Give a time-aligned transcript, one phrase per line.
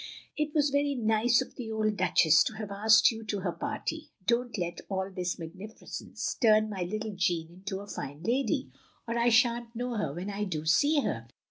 [0.35, 4.09] It was very nice of the old Duchess to have asked you to her party;
[4.25, 8.71] don*t let all this mag nificence turn my little Jeanne into a fine lady,
[9.07, 11.27] or I shan't know her when I do see her